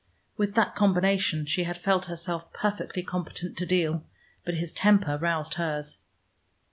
[0.35, 4.03] With that combination she had felt herself perfectly competent to deal.
[4.43, 5.99] But his temper roused hers.